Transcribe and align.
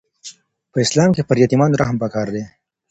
په 0.71 0.77
اسلام 0.85 1.09
کي 1.15 1.21
پر 1.27 1.37
یتیمانو 1.43 1.79
رحم 1.81 1.97
پکار 2.03 2.27
دی. 2.33 2.43